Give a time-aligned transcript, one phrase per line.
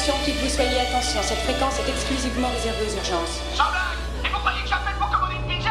[0.00, 1.20] attention, qui que vous soyez, attention.
[1.22, 3.40] Cette fréquence est exclusivement réservée aux urgences.
[3.54, 5.70] Sans blague Et vous croyez que j'appelle pour commander une pizza?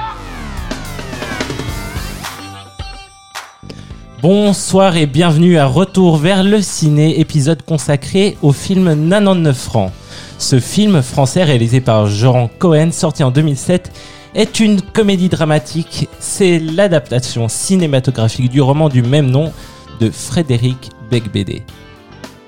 [4.22, 9.92] Bonsoir et bienvenue à Retour vers le ciné, épisode consacré au film 99 francs.
[10.38, 13.92] Ce film français réalisé par Joran Cohen, sorti en 2007,
[14.36, 16.08] est une comédie dramatique.
[16.20, 19.52] C'est l'adaptation cinématographique du roman du même nom
[20.00, 21.64] de Frédéric Becbédé.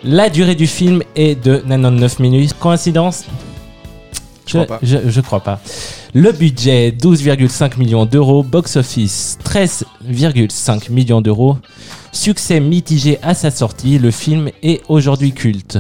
[0.04, 2.54] La durée du film est de 99 minutes.
[2.60, 3.26] Coïncidence?
[4.48, 4.80] Je crois pas.
[4.82, 5.60] je, je crois pas.
[6.14, 11.58] Le budget 12,5 millions d'euros, box-office 13,5 millions d'euros.
[12.12, 15.78] Succès mitigé à sa sortie, le film est aujourd'hui culte.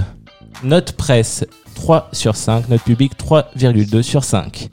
[0.63, 1.43] Note presse
[1.75, 4.69] 3 sur 5, note publique 3,2 sur 5.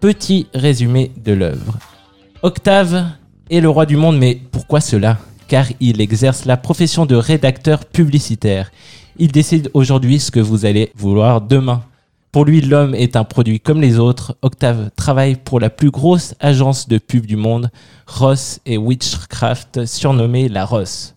[0.00, 1.78] Petit résumé de l'œuvre.
[2.42, 3.04] Octave
[3.50, 5.18] est le roi du monde, mais pourquoi cela?
[5.50, 8.70] Car il exerce la profession de rédacteur publicitaire.
[9.18, 11.82] Il décide aujourd'hui ce que vous allez vouloir demain.
[12.30, 14.36] Pour lui, l'homme est un produit comme les autres.
[14.42, 17.72] Octave travaille pour la plus grosse agence de pub du monde,
[18.06, 21.16] Ross et Witchcraft, surnommée la Ross.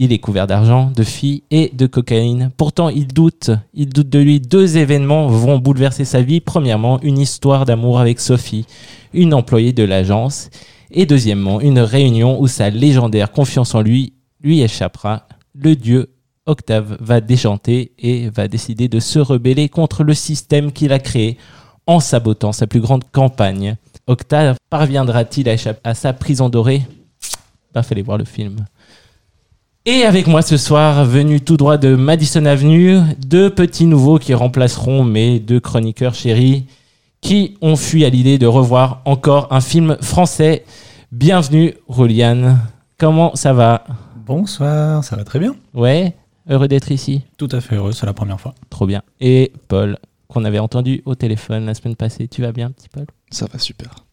[0.00, 2.50] Il est couvert d'argent, de filles et de cocaïne.
[2.56, 3.52] Pourtant, il doute.
[3.74, 4.40] Il doute de lui.
[4.40, 6.40] Deux événements vont bouleverser sa vie.
[6.40, 8.66] Premièrement, une histoire d'amour avec Sophie,
[9.14, 10.50] une employée de l'agence.
[10.90, 15.26] Et deuxièmement, une réunion où sa légendaire confiance en lui lui échappera.
[15.54, 16.10] Le dieu
[16.46, 21.36] Octave va déchanter et va décider de se rebeller contre le système qu'il a créé
[21.86, 23.76] en sabotant sa plus grande campagne.
[24.06, 26.82] Octave parviendra-t-il à échapper à sa prison dorée?
[27.74, 28.64] Bah, fallait voir le film.
[29.84, 34.34] Et avec moi ce soir, venu tout droit de Madison Avenue, deux petits nouveaux qui
[34.34, 36.64] remplaceront mes deux chroniqueurs chéris
[37.20, 40.64] qui ont fui à l'idée de revoir encore un film français.
[41.12, 42.58] Bienvenue, Roliane.
[42.98, 43.84] Comment ça va?
[44.16, 45.54] Bonsoir, ça va très bien.
[45.74, 46.14] Ouais,
[46.48, 47.22] heureux d'être ici.
[47.36, 48.54] Tout à fait heureux, c'est la première fois.
[48.70, 49.02] Trop bien.
[49.20, 52.28] Et Paul, qu'on avait entendu au téléphone la semaine passée.
[52.28, 53.06] Tu vas bien, petit Paul?
[53.30, 54.04] Ça va super.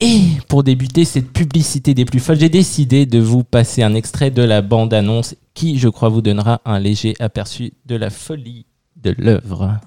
[0.00, 4.30] Et pour débuter cette publicité des plus folles, j'ai décidé de vous passer un extrait
[4.30, 9.14] de la bande-annonce qui, je crois, vous donnera un léger aperçu de la folie de
[9.16, 9.78] l'œuvre.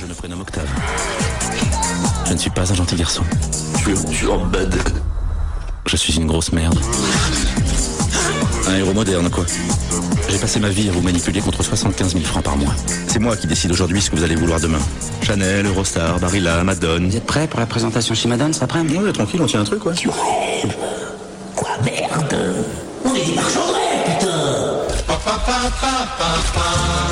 [0.00, 0.68] Je me prénomme Octave.
[2.26, 3.22] Je ne suis pas un gentil garçon.
[3.78, 4.74] Je suis, je suis en bad.
[5.86, 6.78] Je suis une grosse merde.
[8.68, 9.44] Un héros moderne, quoi.
[10.28, 12.74] J'ai passé ma vie à vous manipuler contre 75 000 francs par mois.
[13.06, 14.78] C'est moi qui décide aujourd'hui ce que vous allez vouloir demain.
[15.22, 17.08] Chanel, Eurostar, Barilla, Madone.
[17.08, 18.96] Vous êtes prêts pour la présentation chez Madone cet après-midi?
[18.98, 19.92] Ouais, tranquille, on tient un truc, quoi.
[21.54, 22.36] Quoi merde?
[23.04, 23.73] On est des marchands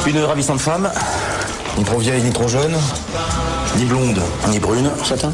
[0.06, 0.90] Une ravissante femme,
[1.78, 2.74] ni trop vieille ni trop jeune,
[3.76, 5.32] ni blonde ni brune, chacun.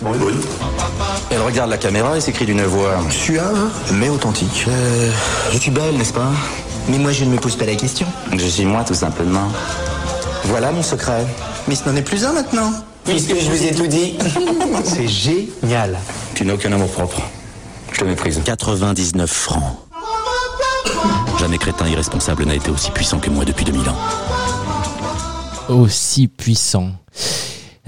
[0.00, 0.40] Brune.
[1.30, 4.64] Elle regarde la caméra et s'écrit d'une voix suave mais authentique.
[4.68, 5.10] Euh,
[5.52, 6.30] je suis belle, n'est-ce pas?
[6.88, 8.06] Mais moi je ne me pose pas la question.
[8.32, 9.48] Je suis moi, tout simplement.
[10.44, 11.26] Voilà mon secret.
[11.68, 12.72] Mais ce n'en est plus un maintenant
[13.04, 14.18] Puisque je vous ai tout dit.
[14.84, 15.98] C'est génial.
[16.34, 17.20] Tu n'as aucun amour propre.
[17.92, 18.40] Je te méprise.
[18.44, 19.89] 99 francs.
[21.38, 23.96] Jamais crétin irresponsable n'a été aussi puissant que moi depuis 2000 ans.
[25.68, 26.90] Aussi puissant.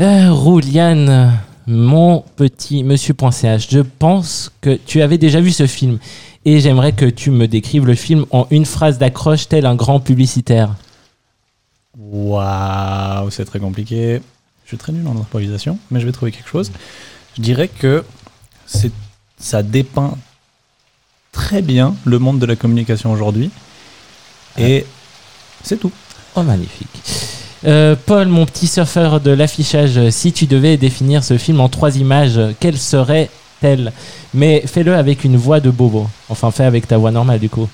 [0.00, 5.98] Euh, Rouliane, mon petit monsieur.ch, je pense que tu avais déjà vu ce film
[6.44, 10.00] et j'aimerais que tu me décrives le film en une phrase d'accroche tel un grand
[10.00, 10.74] publicitaire.
[11.98, 14.20] Waouh, c'est très compliqué.
[14.64, 16.72] Je suis très nul en improvisation, mais je vais trouver quelque chose.
[17.36, 18.04] Je dirais que
[18.66, 18.92] c'est,
[19.38, 20.16] ça dépeint
[21.32, 23.50] très bien le monde de la communication aujourd'hui.
[24.58, 24.86] Et
[25.64, 25.90] c'est tout.
[26.36, 26.88] Oh, magnifique.
[27.64, 31.96] Euh, Paul, mon petit surfeur de l'affichage, si tu devais définir ce film en trois
[31.96, 33.92] images, quelles seraient-elles
[34.34, 36.08] Mais fais-le avec une voix de bobo.
[36.28, 37.68] Enfin, fais avec ta voix normale, du coup.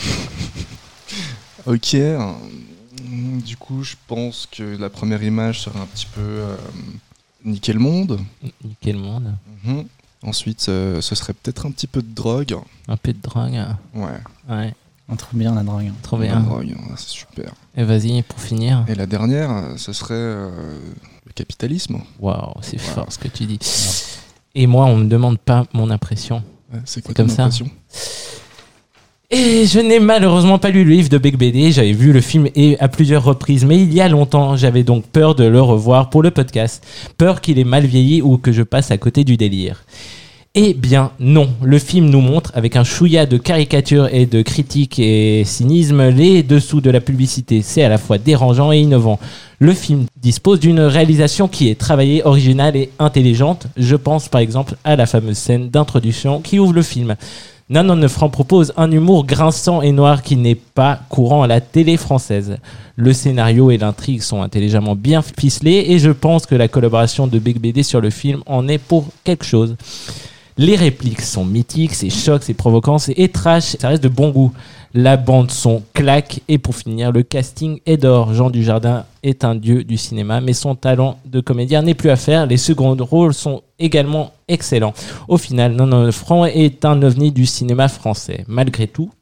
[1.66, 1.94] Ok.
[1.94, 2.32] euh,
[3.44, 6.56] Du coup, je pense que la première image serait un petit peu euh,
[7.44, 8.20] niquer le monde.
[8.80, 9.84] Quel monde Mhm.
[10.22, 12.56] Ensuite, euh, ce serait peut-être un petit peu de drogue.
[12.88, 13.58] Un peu de drogue.
[13.94, 14.06] Ouais,
[14.48, 14.74] Ouais,
[15.08, 15.92] On trouve bien la drogue.
[16.02, 16.40] trop la bien.
[16.40, 17.52] drogue, ouais, c'est super.
[17.76, 18.84] Et vas-y, pour finir.
[18.88, 20.50] Et la dernière, ce serait euh,
[21.24, 22.00] le capitalisme.
[22.18, 22.94] Waouh, c'est Voilà.
[22.94, 23.60] fort ce que tu dis.
[24.54, 26.42] Et moi, on me demande pas mon impression.
[26.72, 27.64] Ouais, c'est quoi C'est comme ton ça.
[29.30, 31.70] Et je n'ai malheureusement pas lu le livre de Beck BD.
[31.70, 32.48] J'avais vu le film
[32.80, 34.56] à plusieurs reprises, mais il y a longtemps.
[34.56, 36.82] J'avais donc peur de le revoir pour le podcast.
[37.18, 39.84] Peur qu'il ait mal vieilli ou que je passe à côté du délire.
[40.54, 44.98] Eh bien non, le film nous montre, avec un chouïa de caricature et de critique
[44.98, 47.60] et cynisme, les dessous de la publicité.
[47.60, 49.20] C'est à la fois dérangeant et innovant.
[49.58, 53.66] Le film dispose d'une réalisation qui est travaillée, originale et intelligente.
[53.76, 57.14] Je pense par exemple à la fameuse scène d'introduction qui ouvre le film.
[57.70, 61.98] 99 francs propose un humour grinçant et noir qui n'est pas courant à la télé
[61.98, 62.56] française.
[62.96, 67.38] Le scénario et l'intrigue sont intelligemment bien ficelés et je pense que la collaboration de
[67.38, 69.76] Big BD sur le film en est pour quelque chose.
[70.60, 74.52] Les répliques sont mythiques, c'est choc, c'est provoquant, c'est trash, ça reste de bon goût.
[74.92, 78.34] La bande son claque et pour finir, le casting est d'or.
[78.34, 82.16] Jean Dujardin est un dieu du cinéma, mais son talent de comédien n'est plus à
[82.16, 82.46] faire.
[82.46, 84.94] Les seconds rôles sont également excellents.
[85.28, 88.44] Au final, 99 francs est un ovni du cinéma français.
[88.48, 89.12] Malgré tout,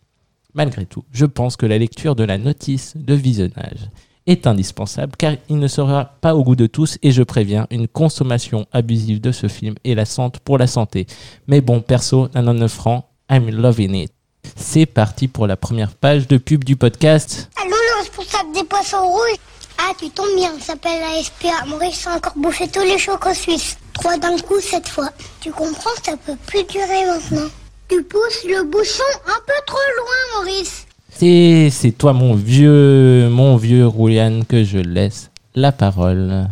[0.55, 3.91] malgré tout, je pense que la lecture de la notice de visionnage
[4.27, 7.89] est indispensable car il ne sera pas au goût de tous et je préviens, une
[7.89, 11.07] consommation abusive de ce film est lassante pour la santé.
[11.47, 14.13] Mais bon, perso, 99 francs, I'm loving it.
[14.55, 17.51] C'est parti pour la première page de pub du podcast.
[17.61, 19.39] Allô, le responsable des poissons rouges?
[19.79, 21.67] Ah, tu tombes bien, s'appelle la SPA.
[21.67, 23.77] Maurice a encore bouffé tous les chocos suisses.
[23.93, 25.11] Trois d'un coup cette fois.
[25.41, 27.49] Tu comprends, ça peut plus durer maintenant.
[27.89, 30.86] Tu pousses le bouchon un peu trop loin, Maurice.
[31.19, 36.47] C'est c'est toi mon vieux mon vieux Roulian que je laisse la parole.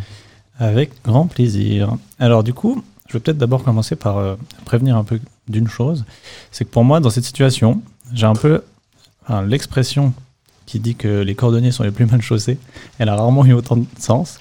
[0.59, 1.97] Avec grand plaisir.
[2.19, 6.07] Alors du coup, je vais peut-être d'abord commencer par euh, prévenir un peu d'une chose.
[6.51, 7.83] C'est que pour moi, dans cette situation,
[8.15, 8.63] j'ai un peu
[9.47, 10.15] l'expression
[10.65, 12.57] qui dit que les cordonniers sont les plus mal chaussés.
[12.99, 14.39] Elle a rarement eu autant de sens.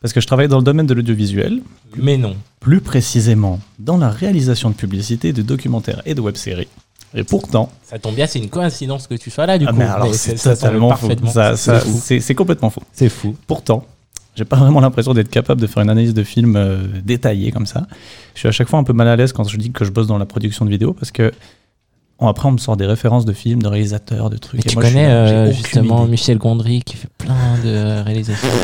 [0.00, 1.60] Parce que je travaille dans le domaine de l'audiovisuel,
[1.96, 2.36] Mais non.
[2.60, 6.68] plus précisément dans la réalisation de publicités, de documentaires et de web-séries.
[7.14, 9.76] Et pourtant, Ça tombe bien, c'est une coïncidence que tu sois là du Ah, coup.
[9.78, 11.08] mais alors, c'est totalement faux.
[12.00, 12.82] C'est complètement faux.
[12.92, 13.34] C'est fou.
[13.46, 13.84] Pourtant,
[14.34, 17.66] j'ai pas vraiment l'impression d'être capable de faire une analyse de film euh, détaillée comme
[17.66, 17.86] ça.
[18.34, 19.90] Je suis à chaque fois un peu mal à l'aise quand je dis que je
[19.90, 21.32] bosse dans la production de vidéos parce que
[22.26, 24.60] après on me sort des références de films, de réalisateurs, de trucs.
[24.64, 26.10] Mais et tu moi, je suis connais euh, justement idée.
[26.10, 27.34] Michel Gondry qui fait plein
[27.64, 28.48] de réalisations.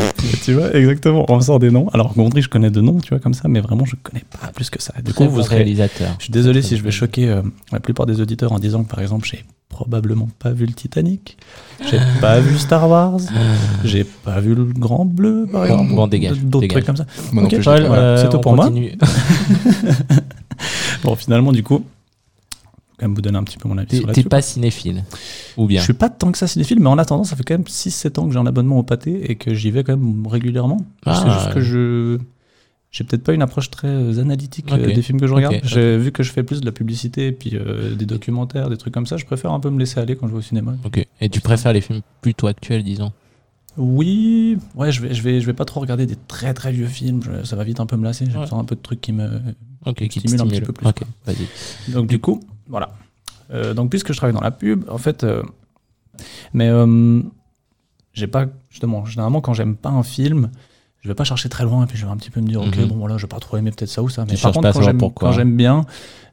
[0.45, 1.25] Tu vois, exactement.
[1.29, 1.89] On me sort des noms.
[1.95, 4.49] Alors Gondry, je connais de noms, tu vois, comme ça, mais vraiment, je connais pas
[4.49, 4.93] plus que ça.
[5.03, 5.57] Du Très coup, vous bon serez.
[5.57, 6.15] réalisateur.
[6.19, 6.93] Je suis désolé si je vais bon.
[6.95, 7.43] choquer euh,
[7.73, 11.37] la plupart des auditeurs en disant que par exemple, j'ai probablement pas vu le Titanic,
[11.91, 13.19] j'ai pas vu Star Wars,
[13.85, 15.95] j'ai pas vu le Grand Bleu, par Bon, exemple.
[15.95, 17.07] bon, dégage, D'autres trucs comme ça.
[17.33, 17.55] Moi non Ok.
[17.55, 18.71] plus, j'ai Paul, pas- voilà, euh, c'est tout on pour moi.
[21.03, 21.85] Bon, finalement, du coup,
[22.99, 25.05] quand même vous donner un petit peu mon avis T'es sur t'es pas cinéphile
[25.57, 27.55] Ou bien Je suis pas tant que ça cinéphile, mais en attendant, ça fait quand
[27.55, 30.27] même 6-7 ans que j'ai un abonnement au pâté et que j'y vais quand même
[30.27, 30.79] régulièrement.
[31.07, 31.55] Ah, c'est juste ouais.
[31.55, 32.19] que je.
[32.93, 35.57] J'ai peut-être pas une approche très euh, analytique euh, des films que je regarde.
[35.57, 38.71] Ok, J'ai vu que je fais plus de la publicité et puis euh, des documentaires,
[38.71, 39.17] des trucs comme ça.
[39.17, 40.77] Je préfère un peu me laisser aller quand je vais au cinéma.
[40.85, 41.05] Ok.
[41.21, 43.11] Et tu préfères les films plutôt actuels, disons?
[43.77, 46.87] Oui, ouais, je vais, je vais, je vais pas trop regarder des très très vieux
[46.87, 47.21] films.
[47.25, 48.27] Je- ça va vite un peu me lasser.
[48.27, 48.45] J'ai Ouais.
[48.45, 49.29] besoin un peu de trucs qui me,
[49.97, 51.07] qui te Stimule un petit peu plus, Ok, quoi.
[51.27, 51.93] vas-y.
[51.93, 52.91] Donc du coup, voilà.
[53.53, 55.43] Euh, donc puisque je travaille dans la pub, en fait, euh,
[56.53, 57.21] mais euh,
[58.13, 60.51] j'ai pas justement généralement quand j'aime pas un film,
[61.01, 62.63] je vais pas chercher très loin et puis je vais un petit peu me dire
[62.63, 62.87] ok Mhm.
[62.89, 64.25] bon voilà je vais pas trop aimer peut-être ça ou ça.
[64.25, 65.85] Mais Tu par contre pas à quand j'aime bien,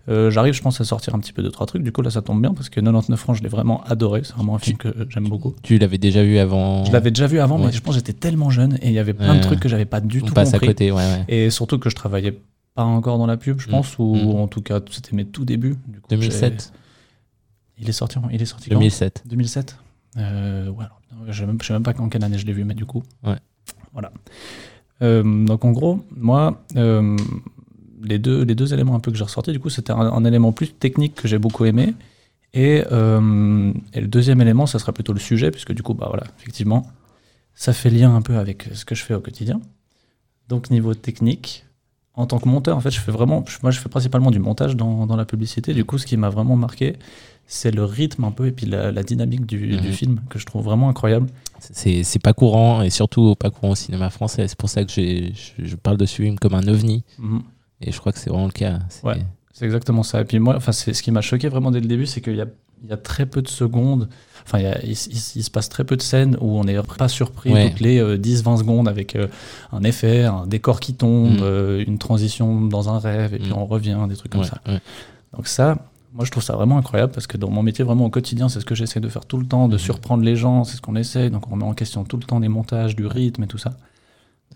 [0.07, 1.83] j'arrive je pense à sortir un petit peu de trois trucs.
[1.83, 4.21] Du coup là ça tombe bien parce que 99 francs je l'ai vraiment adoré.
[4.23, 5.53] C'est vraiment un film que j'aime beaucoup.
[5.63, 7.65] Tu l'avais déjà vu avant Je l'avais déjà vu avant Ouais.
[7.65, 9.67] mais je pense que j'étais tellement jeune et il y avait plein de trucs que
[9.67, 10.67] j'avais pas du On tout passe à compris.
[10.67, 11.25] côté, ouais, ouais.
[11.27, 12.39] Et surtout que je travaillais
[12.75, 13.71] pas encore dans la pub, je Mm.
[13.71, 14.35] pense, ou Mm.
[14.41, 15.75] en tout cas, c'était mes tout débuts.
[15.87, 19.23] Du coup, 2007 j'ai- Il est sorti, il est sorti quand 2007.
[19.25, 19.77] 2007
[20.17, 22.53] euh, ouais, alors, je sais même, je sais même pas en quelle année je l'ai
[22.53, 23.01] vu, mais du coup.
[23.23, 23.37] Ouais.
[23.93, 24.11] Voilà.
[25.01, 27.17] Euh, donc en gros, moi, euh,
[28.03, 30.25] les, deux, les deux éléments un peu que j'ai ressortis, du coup, c'était un, un
[30.25, 31.93] élément plus technique que j'ai beaucoup aimé.
[32.53, 36.07] Et, euh, et le deuxième élément, ça sera plutôt le sujet, puisque du coup, bah
[36.09, 36.85] voilà, effectivement,
[37.55, 39.61] ça fait lien un peu avec ce que je fais au quotidien.
[40.49, 41.65] Donc niveau technique,
[42.15, 44.75] en tant que monteur, en fait, je fais vraiment, moi, je fais principalement du montage
[44.75, 45.73] dans, dans la publicité.
[45.73, 46.97] Du coup, ce qui m'a vraiment marqué,
[47.47, 49.81] c'est le rythme un peu et puis la, la dynamique du, Mhm.
[49.81, 51.27] du film que je trouve vraiment incroyable.
[51.59, 54.47] C'est pas courant et surtout pas courant au cinéma français.
[54.47, 57.41] C'est pour ça que je, je parle de ce film comme un ovni Mhm.
[57.81, 58.79] et je crois que c'est vraiment le cas.
[58.89, 59.17] C'est- Ouais.
[59.53, 60.21] C'est exactement ça.
[60.21, 62.41] Et puis moi, enfin, ce qui m'a choqué vraiment dès le début, c'est qu'il y
[62.41, 62.47] a,
[62.83, 64.09] il y a très peu de secondes.
[64.43, 66.63] Enfin, il, y a- il, il- il se passe très peu de scènes où on
[66.63, 67.69] n'est pas surpris Ouais.
[67.69, 69.27] toutes les euh, 10-20 secondes avec euh,
[69.71, 71.43] un effet, un décor qui tombe, Mm.
[71.43, 73.57] euh, une transition dans un rêve, et puis Mm.
[73.57, 74.59] on revient, des trucs comme Ouais, ça.
[74.67, 74.79] ouais.
[75.35, 75.77] Donc ça,
[76.13, 78.59] moi je trouve ça vraiment incroyable parce que dans mon métier vraiment au quotidien, c'est
[78.59, 79.79] ce que j'essaie de faire tout le temps, de Mhm.
[79.79, 81.29] surprendre les gens, c'est ce qu'on essaie.
[81.29, 83.75] Donc on remet en question tout le temps les montages, du rythme et tout ça.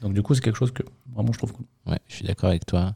[0.01, 1.65] Donc du coup, c'est quelque chose que vraiment je trouve cool.
[1.87, 2.93] Ouais, je suis d'accord avec toi.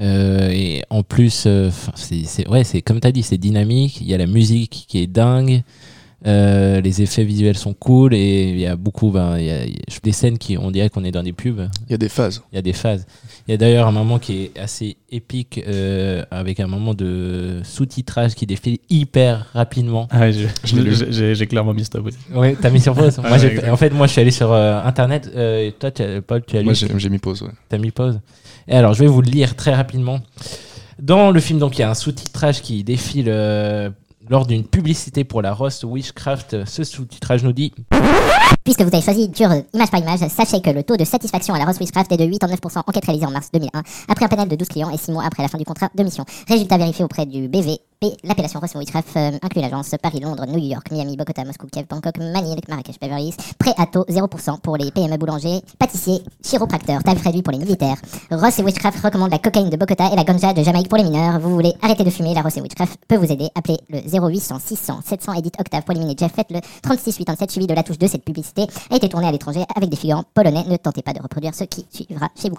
[0.00, 4.00] Euh, et en plus, euh, c'est ouais, comme tu dit, c'est dynamique.
[4.00, 5.62] Il y a la musique qui est dingue.
[6.26, 9.66] Euh, les effets visuels sont cool et il y a beaucoup, ben, il y a,
[9.66, 11.68] y a des scènes qui, on dirait qu'on est dans des pubs.
[11.86, 12.42] Il y a des phases.
[12.52, 13.06] Il y a des phases.
[13.46, 17.60] Il y a d'ailleurs un moment qui est assez épique euh, avec un moment de
[17.64, 20.08] sous-titrage qui défile hyper rapidement.
[20.10, 22.18] Ah ouais, j'ai j'ai clairement mis stop aussi.
[22.34, 23.18] Ouais, t'as mis sur pause.
[23.18, 23.68] moi, Ouais, j'ai- exact.
[23.70, 25.30] en fait, moi, je suis allé sur euh, internet.
[25.36, 27.42] euh, et toi, tu as- Paul, tu as lu Moi, j'ai j'ai mis pause.
[27.42, 27.50] Ouais.
[27.68, 28.20] T'as mis pause.
[28.68, 30.20] Et alors, je vais vous le lire très rapidement.
[30.98, 33.90] Dans le film, donc, il y a un sous-titrage qui défile euh,
[34.28, 36.64] lors d'une publicité pour la Rost Witchcraft.
[36.66, 37.72] Ce sous-titrage nous dit
[38.66, 41.54] Puisque vous avez choisi une cure image par image, sachez que le taux de satisfaction
[41.54, 44.48] à la Rose Witchcraft est de 89%, enquête réalisée en mars 2001, après un panel
[44.48, 46.24] de 12 clients et 6 mois après la fin du contrat de mission.
[46.48, 47.78] Résultat vérifié auprès du BVP,
[48.24, 52.18] l'appellation Rose Witchcraft euh, inclut l'agence Paris, Londres, New York, Miami, Bogota, Moscou, Kiev, Bangkok,
[52.18, 57.42] Manille, Marrakech, Beverly prêt à taux 0% pour les PME boulangers, pâtissiers, chiropracteurs, tarif réduit
[57.42, 57.96] pour les militaires.
[58.32, 61.38] Ross Witchcraft recommandent la cocaïne de Bogota et la ganja de Jamaïque pour les mineurs.
[61.38, 63.48] Vous voulez arrêter de fumer, la Ross Witchcraft peut vous aider.
[63.54, 66.32] Appelez le 0800 600 700 Edit Octave pour éliminer Jeff.
[66.34, 68.08] Faites le 3687 suivi de la touche 2.
[68.08, 68.24] Cette
[68.56, 70.64] publicité a été tournée à l'étranger avec des figurants polonais.
[70.68, 72.58] Ne tentez pas de reproduire ce qui suivra chez vous.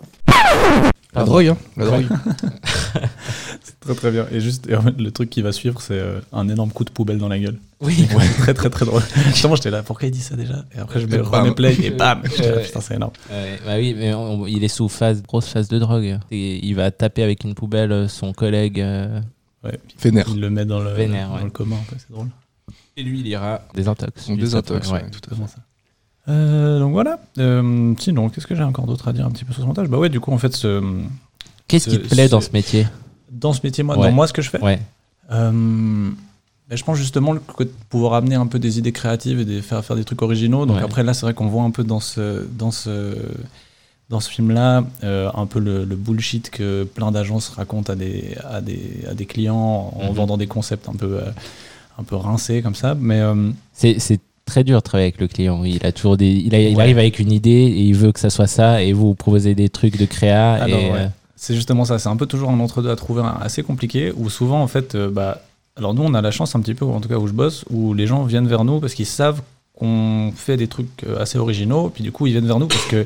[1.13, 1.58] La drogue, hein.
[1.77, 2.06] La drogue.
[3.63, 4.27] C'est très très bien.
[4.32, 6.84] Et juste, et en fait, le truc qui va suivre, c'est euh, un énorme coup
[6.84, 7.58] de poubelle dans la gueule.
[7.82, 8.08] Oui.
[8.16, 9.01] Ouais, très très très drôle.
[9.27, 10.63] Justement, j'étais là, pourquoi il dit ça déjà?
[10.75, 12.60] Et après, je me remets play et bam là.
[12.62, 13.13] Putain, c'est énorme.
[13.32, 16.20] Ouais, bah oui, mais on- il est sous phase, grosse phase de drogue.
[16.32, 18.80] Et il va taper avec une poubelle euh, son collègue.
[18.82, 19.20] euh,
[19.63, 19.80] Ouais.
[20.00, 20.27] Vénère.
[20.30, 21.44] Il le met dans le, Vénère, dans ouais.
[21.44, 22.27] le coma, un peu, c'est drôle.
[22.96, 24.30] et lui, il ira désintox.
[24.30, 25.48] On désintox, ouais, tout à fait.
[25.48, 25.58] Ça?
[26.29, 27.19] Euh, donc voilà.
[27.38, 29.88] Euh, sinon, qu'est-ce que j'ai encore d'autre à dire un petit peu sur ce montage?
[29.88, 30.84] Bah ouais, du coup, en fait, ce,
[31.67, 32.88] Qu'est-ce qui te plaît dans ce- métier?
[33.31, 34.07] Dans ce métier, moi, Ouais.
[34.07, 34.79] dans moi, ce que je fais, Ouais.
[35.31, 36.10] euh,
[36.69, 39.46] bah, je pense justement le côté de pouvoir amener un peu des idées créatives et
[39.46, 40.65] des, faire, faire des trucs originaux.
[40.65, 40.84] Donc Ouais.
[40.84, 43.15] après, là, c'est vrai qu'on voit un peu dans ce, dans ce,
[44.10, 48.36] dans ce film-là euh, un peu le, le bullshit que plein d'agences racontent à des,
[48.50, 50.13] à des, à des clients en Mhm.
[50.13, 51.19] vendant des concepts un peu,
[51.98, 52.96] un peu rincés comme ça.
[52.96, 53.22] Mais
[53.74, 55.63] c'est très dur de travailler avec le client.
[55.63, 56.82] Il a toujours des, il, a- il Ouais.
[56.82, 59.70] arrive avec une idée et il veut que ça soit ça et vous proposez des
[59.70, 60.54] trucs de créa.
[60.54, 60.98] Alors, et, ouais.
[61.00, 64.12] euh, C'est justement ça, c'est un peu toujours un entre-deux à trouver un- assez compliqué,
[64.18, 65.42] où souvent, en fait, euh, bah,
[65.75, 67.63] alors nous, on a la chance un petit peu, en tout cas où je bosse,
[67.70, 69.42] où les gens viennent vers nous parce qu'ils savent
[69.77, 72.86] qu'on fait des trucs euh, assez originaux, puis du coup, ils viennent vers nous parce
[72.88, 73.06] que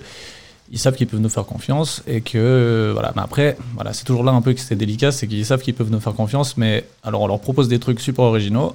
[0.74, 4.06] ils savent qu'ils peuvent nous faire confiance et que, euh, voilà, mais après, voilà, c'est
[4.06, 6.56] toujours là un peu que c'est délicat, c'est qu'ils savent qu'ils peuvent nous faire confiance,
[6.56, 8.74] mais alors on leur propose des trucs super originaux,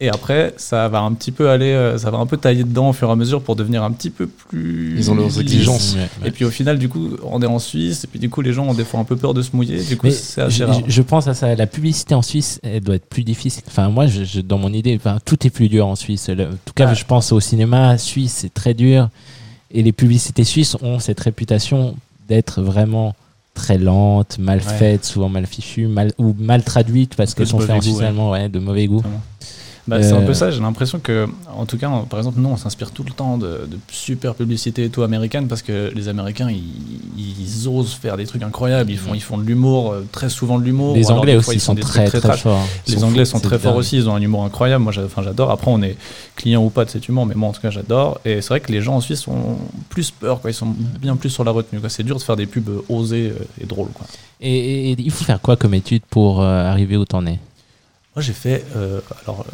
[0.00, 2.90] et après, ça va un petit peu aller, euh, ça va un peu tailler dedans
[2.90, 4.94] au fur et à mesure pour devenir un petit peu plus.
[4.98, 5.94] Ils ont leurs exigences.
[5.94, 6.28] ouais, ouais.
[6.28, 8.52] Et puis au final, du coup, on est en Suisse, et puis du coup, les
[8.52, 9.82] gens ont des fois un peu peur de se mouiller.
[9.84, 10.80] Du coup, c'est assez je, rare.
[10.86, 11.54] je- je pense à ça.
[11.54, 13.62] La publicité en Suisse, elle doit être plus difficile.
[13.68, 16.28] Enfin, moi, je, je- dans mon idée, enfin, tout est plus dur en Suisse.
[16.28, 16.94] Le- en tout cas, Ah.
[16.94, 19.08] je pense au cinéma suisse, c'est très dur.
[19.70, 21.96] Et les publicités suisses ont cette réputation
[22.28, 23.14] d'être vraiment
[23.54, 24.64] très lentes, mal Ouais.
[24.78, 28.04] faites, souvent mal fichues, mal, ou mal traduites parce qu'elles sont faites en goût, ouais.
[28.06, 29.02] allemand, ouais, de mauvais goût.
[29.86, 32.40] Bah, C'est un Euh, peu ça, j'ai l'impression que, en tout cas, on- par exemple,
[32.40, 35.92] nous, on s'inspire tout le temps de, de super publicités et tout américaines parce que
[35.94, 36.62] les Américains, ils,
[37.18, 38.90] ils osent faire des trucs incroyables.
[38.90, 40.94] Ils font, ils font de l'humour, euh, très souvent de l'humour.
[40.94, 42.66] Les Anglais fois, aussi ils sont très, très, forts.
[42.86, 44.82] Ils Les sont Anglais fous, sont très forts aussi, ils ont un humour incroyable.
[44.84, 45.50] Moi, j'adore.
[45.50, 45.96] Après, on est
[46.34, 48.20] client ou pas de cet humour, mais moi, en tout cas, j'adore.
[48.24, 49.58] Et c'est vrai que les gens en Suisse ont
[49.90, 50.50] plus peur, quoi.
[50.50, 51.80] Ils sont bien plus sur la retenue.
[51.88, 54.06] C'est dur de faire des pubs osées euh, et drôles, quoi.
[54.40, 57.38] Et, et- et il faut faire quoi comme étude pour euh, arriver où t'en es?
[58.14, 58.64] Moi, j'ai fait.
[58.76, 59.44] euh, alors,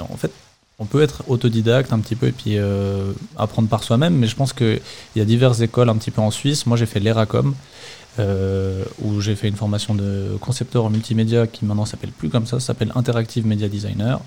[0.00, 0.32] en fait,
[0.78, 4.36] on peut être autodidacte un petit peu et puis euh, apprendre par soi-même, mais je
[4.36, 4.80] pense qu'il
[5.16, 6.66] y a diverses écoles un petit peu en Suisse.
[6.66, 7.54] Moi, j'ai fait l'ERACOM,
[8.18, 12.46] euh, où j'ai fait une formation de concepteur en multimédia qui maintenant s'appelle plus comme
[12.46, 14.20] ça, s'appelle Interactive Media Designer.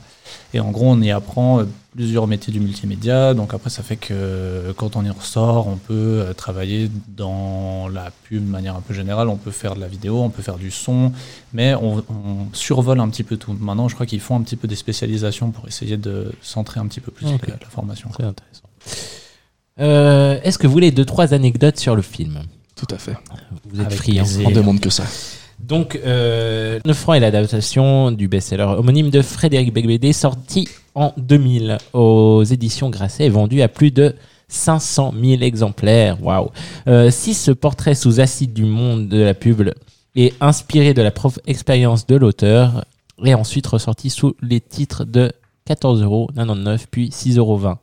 [0.54, 3.34] Et en gros, on y apprend euh, plusieurs métiers du multimédia.
[3.34, 8.12] Donc après, ça fait que euh, quand on y ressort, on peut travailler dans la
[8.24, 9.28] pub de manière un peu générale.
[9.30, 11.12] On peut faire de la vidéo, on peut faire du son,
[11.54, 13.54] mais on, on survole un petit peu tout.
[13.60, 16.88] Maintenant, je crois qu'ils font un petit peu des spécialisations pour essayer de centrer un
[16.88, 17.48] petit peu plus Ok.
[17.48, 18.10] la, la formation.
[18.10, 18.64] Très intéressant.
[19.80, 22.42] Euh, Est-ce que vous voulez deux trois anecdotes sur le film?
[22.88, 23.16] Tout à fait.
[23.70, 24.24] Vous êtes Avec friand.
[24.24, 24.48] plaisir.
[24.48, 25.04] On demande que ça.
[25.60, 31.78] Donc, euh, 9 francs est l'adaptation du best-seller homonyme de Frédéric Beigbeder, sorti en 2000
[31.94, 34.16] aux éditions Grasset et vendu à plus de
[34.48, 36.18] 500 000 exemplaires.
[36.24, 36.50] Waouh!
[36.88, 39.72] Euh, si ce portrait sous acide du monde de la pub
[40.16, 42.84] est inspiré de la propre expérience de l'auteur,
[43.24, 45.32] est ensuite ressorti sous les titres de
[45.70, 47.76] 14,99€ puis 6,20€.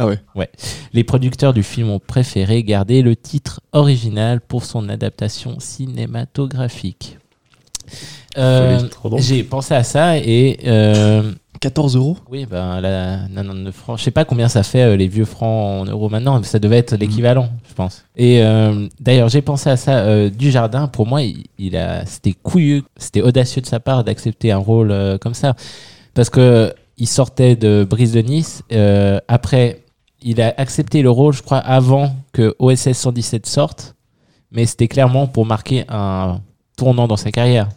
[0.00, 0.50] Ah ouais.
[0.92, 7.18] Les producteurs du film ont préféré garder le titre original pour son adaptation cinématographique.
[8.38, 8.80] Euh.
[9.18, 12.16] J'ai pensé à ça et euh, 14 euros?
[12.30, 13.98] Oui, ben là, 99 francs.
[13.98, 16.58] Je sais pas combien ça fait euh, les vieux francs en euros maintenant, mais ça
[16.58, 18.04] devait être l'équivalent, je pense.
[18.16, 19.98] Et euh, d'ailleurs, j'ai pensé à ça.
[19.98, 24.04] Euh, du jardin, pour moi, il, il a, c'était couilleux, c'était audacieux de sa part
[24.04, 25.54] d'accepter un rôle comme ça,
[26.14, 28.62] parce que il sortait de Brise de Nice.
[29.28, 29.82] après,
[30.22, 33.94] il a accepté le rôle, je crois, avant que OSS 117 sorte,
[34.52, 36.40] mais c'était clairement pour marquer un
[36.76, 37.68] tournant dans sa carrière.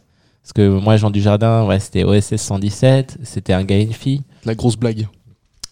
[0.41, 4.21] Parce que moi, Jean Dujardin, ouais, c'était OSS 117, c'était un gars et une fille.
[4.45, 5.07] La grosse blague.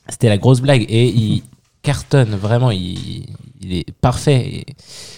[0.08, 0.86] C'était la grosse blague.
[0.88, 1.44] Et il,
[1.82, 2.72] cartonne vraiment.
[2.72, 3.26] Il,
[3.62, 4.66] il est parfait.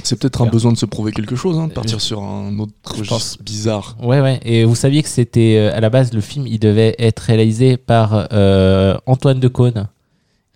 [0.03, 2.73] C'est peut-être un besoin de se prouver quelque chose, hein, de partir sur un autre
[2.95, 3.97] je pense- bizarre.
[4.01, 4.39] Ouais, ouais.
[4.43, 7.77] Et vous saviez que c'était euh, à la base le film, il devait être réalisé
[7.77, 9.87] par euh, Antoine Decaune.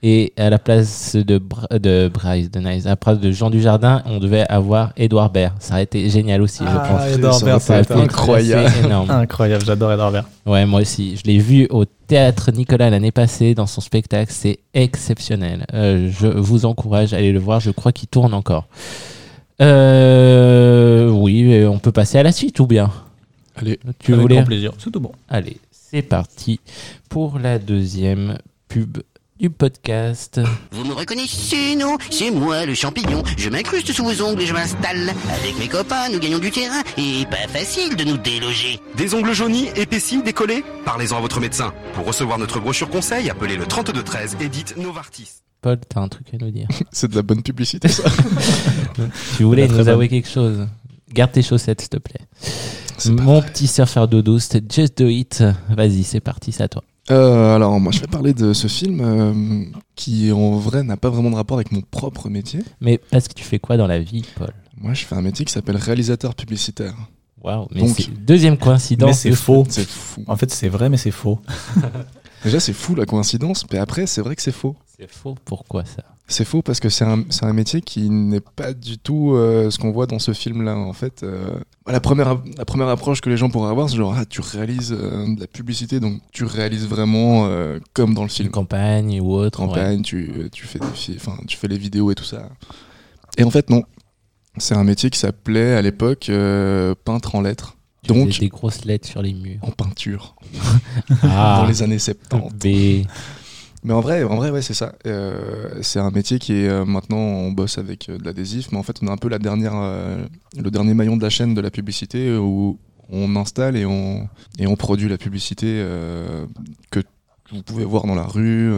[0.10, 3.50] Et à la place de, Br- de Bryce de Nice, à la place de Jean
[3.50, 5.56] Dujardin, on devait avoir Edouard Baird.
[5.60, 7.02] Ça aurait été génial aussi, je pense.
[7.02, 8.72] Ah, Edouard Ça Baird, ça aurait été incroyable.
[8.86, 9.12] Énorme.
[9.12, 10.26] Incroyable, j'adore Edouard Baird.
[10.46, 11.18] Ouais, moi aussi.
[11.18, 14.32] Je l'ai vu au théâtre Nicolas l'année passée dans son spectacle.
[14.34, 15.66] C'est exceptionnel.
[15.74, 17.60] Euh, je vous encourage à aller le voir.
[17.60, 18.68] Je crois qu'il tourne encore.
[19.62, 22.92] Euh, oui, on peut passer à la suite ou bien?
[23.58, 24.36] Allez, Tu Avec voulais?
[24.36, 24.72] grand plaisir.
[24.78, 25.12] C'est tout bon.
[25.28, 26.62] Allez, c'est parti
[27.10, 28.38] pour la deuxième
[28.70, 29.00] pub
[29.40, 30.42] du podcast.
[30.72, 31.98] Vous me reconnaissez, non?
[32.10, 33.24] C'est moi, le champignon.
[33.38, 35.14] Je m'incruste sous vos ongles et je m'installe.
[35.42, 36.82] Avec mes copains, nous gagnons du terrain.
[36.98, 38.80] Et pas facile de nous déloger.
[38.96, 40.64] Des ongles jaunis, épaissis, décollés?
[40.86, 41.74] Parlez-en à votre médecin.
[41.94, 45.30] Pour recevoir notre brochure conseil, appelez le 3213 et dites Novartis.
[45.62, 46.68] Paul, t'as un truc à nous dire.
[46.92, 48.04] c'est de la bonne publicité, ça.
[49.38, 50.68] tu voulais nous avouer quelque chose
[51.14, 52.22] Garde tes chaussettes, s'il te plaît.
[53.06, 53.50] Mon vrai.
[53.50, 55.44] petit surfeur d'eau douce, Just Do It.
[55.70, 56.84] Vas-y, c'est parti, c'est à toi.
[57.10, 59.64] Euh, alors, moi, je vais parler de ce film euh,
[59.96, 62.62] qui, en vrai, n'a pas vraiment de rapport avec mon propre métier.
[62.82, 64.54] Mais parce que tu fais quoi dans la vie, Paul?
[64.78, 66.94] Moi, je fais un métier qui s'appelle réalisateur publicitaire.
[67.42, 69.08] Waouh, mais Donc- c'est deuxième coïncidence.
[69.10, 69.66] Mais c'est faux.
[69.70, 70.24] C'est fou.
[70.28, 71.40] En fait, c'est vrai, mais c'est faux.
[72.44, 74.76] Déjà, c'est fou la coïncidence, mais après, c'est vrai que c'est faux.
[75.00, 76.04] C'est faux, pourquoi ça?
[76.30, 79.72] C'est faux parce que c'est un, c'est un métier qui n'est pas du tout euh,
[79.72, 80.76] ce qu'on voit dans ce film-là.
[80.76, 81.58] En fait, euh,
[81.88, 84.92] la, première, la première approche que les gens pourraient avoir, c'est genre, ah, tu réalises
[84.92, 87.48] euh, de la publicité, donc tu réalises vraiment
[87.94, 88.50] comme dans le Une film.
[88.50, 89.68] campagne ou autre ouais.
[89.68, 90.86] Campagne, tu, tu, fais des,
[91.48, 92.50] tu fais les vidéos et tout ça.
[93.38, 93.84] Et en fait, non.
[94.58, 96.30] C'est un métier qui s'appelait à l'époque
[97.06, 97.78] peintre en lettres.
[98.04, 99.60] Tu Donc, des grosses lettres sur les murs.
[99.62, 100.36] en peinture,
[101.24, 103.04] Ah, dans les années 70.
[103.04, 103.08] B.
[103.88, 104.96] Mais en vrai, en vrai, ouais, c'est ça.
[105.06, 108.78] Euh, c'est un métier qui est euh, maintenant on bosse avec euh, de l'adhésif, mais
[108.78, 111.62] en fait, on a un peu la dernière, le dernier maillon de la chaîne de
[111.62, 112.80] la publicité où
[113.10, 114.28] on installe et on
[114.60, 115.82] et on produit la publicité
[116.92, 117.00] que
[117.54, 118.70] vous pouvez voir dans la rue,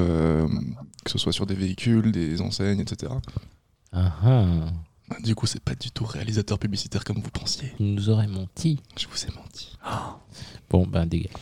[1.04, 3.12] que ce soit sur des véhicules, des enseignes, etc.
[3.92, 4.46] Ah, ah.
[5.24, 7.74] Du coup, c'est pas du tout réalisateur publicitaire comme vous pensiez.
[7.78, 8.80] Tu nous aurais menti.
[8.96, 9.76] Je vous ai menti.
[10.70, 11.34] Bon, ben, dégage.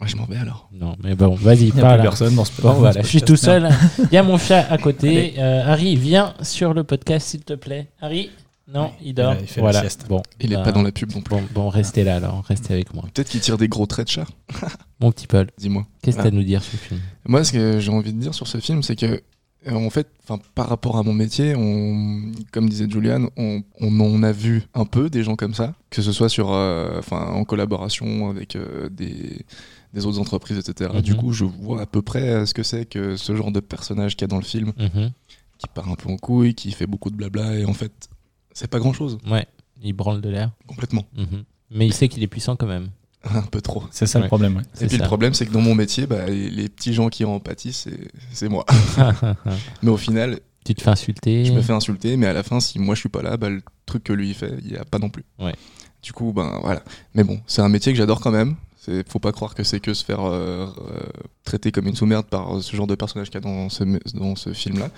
[0.00, 0.68] Moi, je m'en vais alors.
[0.72, 1.98] Non, mais bon, vas-y, Il n'y a parle.
[2.00, 3.44] plus personne dans ce Bon, voilà, je suis tout podcast.
[3.44, 3.68] seul.
[4.10, 5.34] Il y a mon chat à côté.
[5.38, 7.88] Euh, Harry, viens sur le podcast, s'il te plaît.
[8.00, 8.30] Harry
[8.72, 9.34] Non, il dort.
[9.38, 9.80] il fait la voilà.
[9.80, 10.06] sieste.
[10.08, 11.34] Bon, Il est bah, pas dans la pub non plus.
[11.36, 12.42] Bon, bon, restez là, alors.
[12.46, 13.04] Restez avec moi.
[13.12, 14.26] Peut-être qu'il tire des gros traits de chat.
[15.00, 15.86] Mon petit Paul, Dis-moi.
[16.02, 16.24] qu'est-ce que Ah.
[16.24, 17.00] t'as à nous dire sur le film?
[17.28, 19.20] Moi, ce que j'ai envie de dire sur ce film, c'est que,
[19.66, 24.00] euh, en fait, enfin, par rapport à mon métier, on, comme disait Julian, on, on
[24.00, 27.26] en a vu un peu des gens comme ça, que ce soit sur, euh, enfin,
[27.34, 29.44] en collaboration avec euh, des,
[29.92, 30.90] des autres entreprises, etc.
[30.94, 31.00] Mhm.
[31.02, 33.60] Du coup, je vois à peu près euh, ce que c'est que ce genre de
[33.60, 35.10] personnage qu'il y a dans le film, Mhm.
[35.58, 38.08] qui part un peu en couille, qui fait beaucoup de blabla, et en fait,
[38.52, 39.46] c'est pas grand-chose, Ouais,
[39.82, 40.50] il branle de l'air.
[40.66, 41.04] complètement.
[41.16, 41.44] Mhm.
[41.72, 42.88] Mais il sait qu'il est puissant quand même.
[43.22, 43.82] Un peu trop.
[43.90, 44.22] C'est ça Ouais.
[44.24, 44.56] le problème.
[44.56, 44.62] ouais.
[44.72, 45.02] C'est Et puis ça.
[45.02, 47.86] le problème, c'est que dans mon métier, bah, les, les petits gens qui en pâtissent,
[48.32, 48.64] c'est- moi.
[49.82, 51.44] Mais au final, tu te fais insulter.
[51.44, 53.48] Je me fais insulter, mais à la fin, si moi je suis pas là, bah,
[53.50, 55.24] le truc que lui il fait, il y a pas non plus.
[55.38, 55.54] Ouais.
[56.02, 56.82] Du coup, ben voilà.
[57.14, 58.56] Mais bon, c'est un métier que j'adore quand même.
[58.90, 61.00] C'est, faut pas croire que c'est que se faire euh, euh,
[61.44, 64.34] traiter comme une sous-merde par ce genre de personnage qu'il y a dans ce, dans
[64.36, 64.90] ce film-là.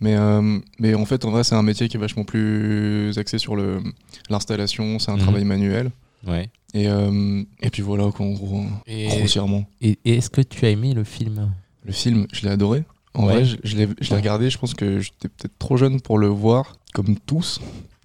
[0.00, 3.38] Mais, euh, mais en fait, en vrai, c'est un métier qui est vachement plus axé
[3.38, 3.82] sur le,
[4.30, 5.22] l'installation, c'est un Mhm.
[5.22, 5.90] travail manuel.
[6.26, 6.50] Ouais.
[6.74, 9.64] Et, euh, et puis voilà, quoi, en gros, hein, Et, grossièrement.
[9.80, 11.52] et- et est-ce que tu as aimé le film?
[11.84, 12.84] Le film, je l'ai adoré.
[13.14, 13.34] En Ouais.
[13.34, 16.18] vrai, je, je l'ai je l'ai regardé, je pense que j'étais peut-être trop jeune pour
[16.18, 17.60] le voir, comme tous.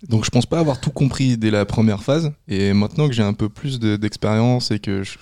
[0.10, 2.32] Donc je pense pas avoir tout compris dès la première phase.
[2.48, 5.18] Et maintenant que j'ai un peu plus de- d'expérience et que je,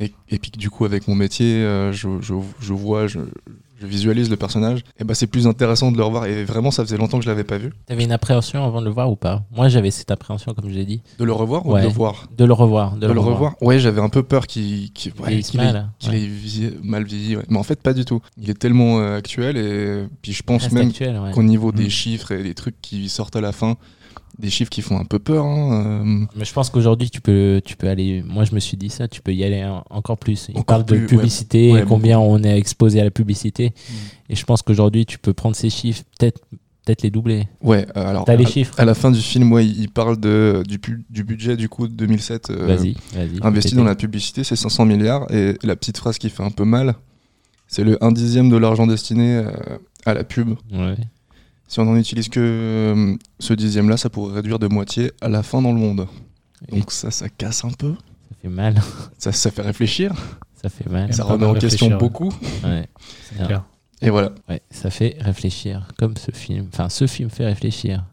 [0.00, 3.20] et, et puis que du coup avec mon métier, euh, je, je, je vois, je,
[3.84, 6.26] visualise le personnage, et bah c'est plus intéressant de le revoir.
[6.26, 7.72] Et vraiment, ça faisait longtemps que je l'avais pas vu.
[7.86, 9.42] T'avais une appréhension avant de le voir ou pas?
[9.50, 11.02] Moi, j'avais cette appréhension, comme je l'ai dit.
[11.18, 11.82] De le revoir ou Ouais.
[11.82, 12.28] de le voir?
[12.38, 12.94] De le revoir.
[12.94, 16.16] De, De le revoir Ouais, j'avais un peu peur qu'il qu'il ouais, ait, mal, ouais.
[16.16, 17.36] vie- mal vieilli.
[17.48, 18.20] Mais en fait, pas du tout.
[18.40, 20.92] Il est tellement euh, actuel et puis je pense même
[21.34, 21.76] qu'au niveau Mm.
[21.76, 23.74] des chiffres et des trucs qui sortent à la fin,
[24.38, 25.44] des chiffres qui font un peu peur.
[25.44, 28.22] hein, euh, Mais je pense qu'aujourd'hui, tu peux, tu peux aller.
[28.26, 30.48] Moi, je me suis dit ça, tu peux y aller en- encore plus.
[30.54, 31.06] Il parle de ouais.
[31.06, 33.72] publicité, Ouais, et combien on est exposé à la publicité.
[34.28, 36.40] Et je pense qu'aujourd'hui, tu peux prendre ces chiffres, peut-être
[36.84, 37.46] peut-être les doubler.
[37.62, 40.18] Ouais, euh, alors T'as les à, chiffres à la fin du film, ouais, il parle
[40.18, 43.38] de, du, pu- du budget du coup de 2007 euh, Vas-y, vas-y.
[43.40, 45.30] investi dans la publicité, c'est 500 milliards.
[45.32, 46.96] Et la petite phrase qui fait un peu mal,
[47.68, 49.52] c'est le 1 dixième de l'argent destiné euh,
[50.06, 50.56] à la pub.
[50.72, 50.96] Ouais.
[51.72, 55.42] Si on n'en utilise que euh, ce dixième-là, ça pourrait réduire de moitié à la
[55.42, 56.06] fin dans le monde.
[56.70, 57.94] Donc ça, ça casse un peu.
[58.28, 58.74] Ça fait mal.
[59.16, 60.12] Ça, ça fait réfléchir.
[60.62, 61.14] Ça fait mal.
[61.14, 61.96] Ça remet en question ouais.
[61.96, 62.30] beaucoup.
[62.62, 62.86] Ouais.
[63.22, 63.64] C'est clair.
[64.02, 64.32] Et voilà.
[64.50, 66.66] Ouais, ça fait réfléchir, comme ce film.
[66.74, 68.04] Enfin, ce film fait réfléchir.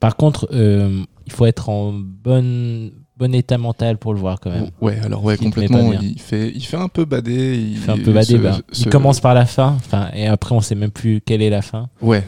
[0.00, 4.50] Par contre, euh, il faut être en bonne, bon état mental pour le voir quand
[4.50, 4.70] même.
[4.80, 5.92] Ouais, alors ouais, Il complètement.
[5.92, 7.54] Il fait, il fait un peu bader.
[7.54, 8.24] Il, Il fait un peu bader.
[8.32, 8.58] ce- bah.
[8.72, 11.50] ce- Il commence par la fin, enfin, et après on sait même plus quelle est
[11.50, 11.90] la fin.
[12.00, 12.26] Ouais.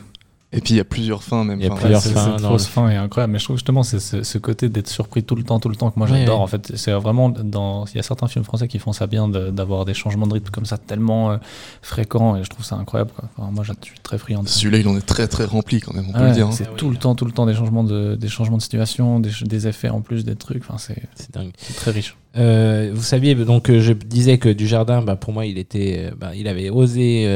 [0.57, 1.61] Et puis il y a plusieurs fins même.
[1.61, 3.57] Il y a Enfin, plusieurs C'est- fins Cette fausse fin est incroyable, mais je trouve
[3.57, 6.09] justement c'est ce, ce côté d'être surpris tout le temps, tout le temps que moi
[6.09, 6.39] j'adore.
[6.39, 6.43] ouais.
[6.45, 7.85] En fait, c'est vraiment dans.
[7.87, 10.33] Il y a certains films français qui font ça bien de- d'avoir des changements de
[10.35, 11.37] rythme comme ça tellement euh,
[11.83, 13.11] fréquents et je trouve ça incroyable.
[13.15, 13.29] Quoi.
[13.37, 14.59] Enfin, moi, je suis très friand de ça.
[14.59, 16.47] Celui-là, il en est très très rempli quand même, on peut Ouais, le dire.
[16.49, 16.53] hein.
[16.53, 19.31] C'est tout le temps, tout le temps des changements de, des changements de situation, des,
[19.43, 20.63] des effets en plus, des trucs.
[20.67, 21.53] Enfin, c'est C'est dingue.
[21.59, 22.17] c'est très riche.
[22.37, 26.11] Euh, vous saviez, donc euh, je disais que Dujardin, bah, pour moi, il était, euh,
[26.17, 27.27] bah, il avait osé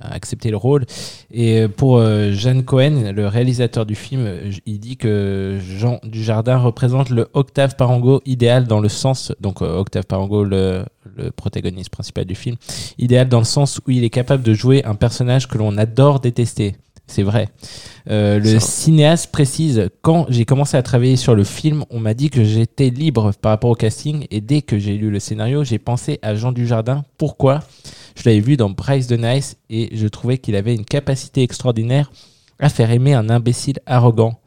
[0.00, 0.86] accepter le rôle.
[1.32, 2.00] Et pour
[2.32, 4.28] Jeanne Cohen, le réalisateur du film,
[4.66, 10.06] il dit que Jean Dujardin représente le Octave Parango idéal dans le sens, donc Octave
[10.06, 10.84] Parango, le
[11.36, 12.56] protagoniste principal du film,
[12.98, 16.20] idéal dans le sens où il est capable de jouer un personnage que l'on adore
[16.20, 16.76] détester.
[17.10, 17.48] C'est vrai.
[18.08, 18.60] Euh, le Ça.
[18.60, 22.88] cinéaste précise quand j'ai commencé à travailler sur le film, on m'a dit que j'étais
[22.88, 26.36] libre par rapport au casting et dès que j'ai lu le scénario, j'ai pensé à
[26.36, 27.04] Jean Dujardin.
[27.18, 27.60] Pourquoi?
[28.14, 32.12] Je l'avais vu dans Bryce de Nice et je trouvais qu'il avait une capacité extraordinaire
[32.60, 34.39] à faire aimer un imbécile arrogant.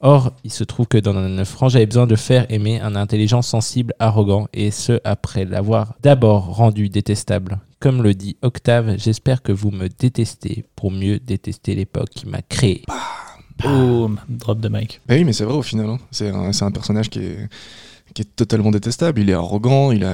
[0.00, 3.40] Or, il se trouve que dans Neuf francs, j'avais besoin de faire aimer un intelligent
[3.42, 7.58] sensible arrogant, et ce après l'avoir d'abord rendu détestable.
[7.80, 12.42] Comme le dit Octave, j'espère que vous me détestez pour mieux détester l'époque qui m'a
[12.42, 12.82] créé.
[13.62, 15.00] Boom, drop de mic.
[15.06, 15.86] Bah oui, mais c'est vrai au final.
[15.88, 15.98] hein.
[16.10, 17.48] C'est un, personnage qui est,
[18.12, 19.20] qui est totalement détestable.
[19.20, 19.92] Il est arrogant.
[19.92, 20.12] Il a.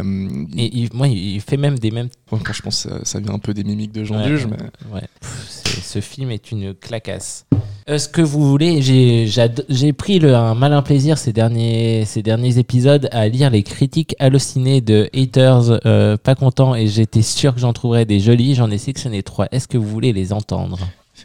[0.57, 2.09] Et il, moi, il fait même des mêmes.
[2.31, 4.45] Après, je pense que ça, ça vient un peu des mimiques de Jean Ouais, Duge,
[4.47, 4.53] ouais.
[4.59, 4.95] mais.
[4.95, 5.09] Ouais.
[5.21, 7.47] Pff, ce film est une clacasse.
[7.89, 12.59] Euh, ce que vous voulez, j'ai pris le, un malin plaisir ces derniers, ces derniers
[12.59, 17.61] épisodes à lire les critiques hallucinées de haters euh, pas contents et j'étais sûr que
[17.61, 18.55] j'en trouverais des jolis.
[18.55, 19.47] J'en ai sélectionné trois.
[19.51, 20.79] Est-ce que vous voulez les entendre?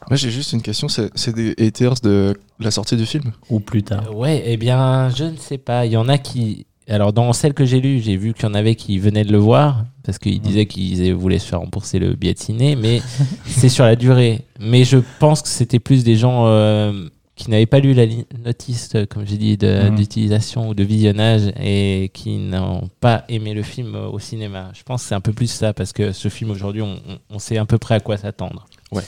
[0.09, 0.87] Moi, j'ai juste une question.
[0.89, 3.31] C'est c'est des haters de la sortie du film?
[3.49, 4.03] Ou plus tard.
[4.11, 5.85] Euh, Ouais, eh bien, je ne sais pas.
[5.87, 6.66] Il y en a qui.
[6.89, 9.31] Alors, dans celle que j'ai lue, j'ai vu qu'il y en avait qui venaient de
[9.31, 13.01] le voir parce qu'ils disaient qu'ils voulaient se faire rembourser le billet de ciné, mais
[13.45, 14.41] c'est sur la durée.
[14.59, 18.05] Mais je pense que c'était plus des gens euh, qui n'avaient pas lu la
[18.45, 19.95] notice, comme j'ai dit, Mhm.
[19.95, 24.71] d'utilisation ou de visionnage et qui n'ont pas aimé le film au cinéma.
[24.73, 27.17] Je pense que c'est un peu plus ça parce que ce film aujourd'hui, on, on-
[27.35, 28.65] on sait à peu près à quoi s'attendre.
[28.93, 29.03] Ouais.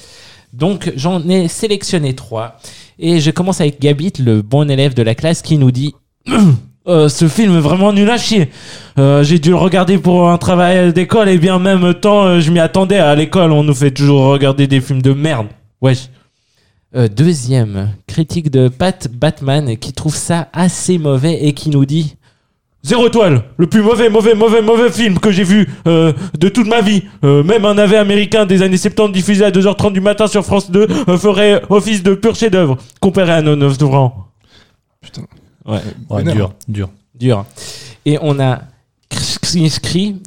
[0.51, 2.57] Donc j'en ai sélectionné trois.
[2.99, 5.93] Et je commence avec Gabit, le bon élève de la classe, qui nous dit
[6.89, 8.49] Euh, Ce film est vraiment nul à chier.
[8.97, 12.39] Euh, J'ai dû le regarder pour un travail d'école et bien en même temps, euh,
[12.39, 12.97] je m'y attendais.
[12.97, 15.47] À l'école, on nous fait toujours regarder des films de merde.
[15.81, 16.09] Wesh.
[16.95, 22.15] Euh, deuxième, critique de Pat Batman qui trouve ça assez mauvais et qui nous dit
[22.81, 26.65] Zéro étoile, le plus mauvais, mauvais, mauvais, mauvais film que j'ai vu euh, de toute
[26.65, 27.03] ma vie.
[27.25, 30.71] Euh, même un navet américain des années 70 diffusé à 2h30 du matin sur France
[30.71, 34.13] 2 euh, ferait office de pur chef-d'œuvre comparé à nos 9 francs.
[35.01, 35.23] Putain.
[35.69, 36.89] Ouais, dur, dur.
[37.15, 37.45] dur.
[38.05, 38.61] Et on a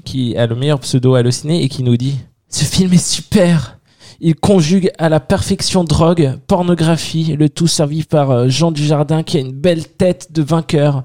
[0.05, 3.78] qui a le meilleur pseudo halluciné et qui nous dit Ce film est super
[4.24, 9.37] il conjugue à la perfection drogue, pornographie, le tout servi par euh, Jean Dujardin qui
[9.37, 11.02] a une belle tête de vainqueur.